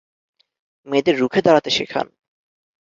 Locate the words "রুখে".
1.19-1.39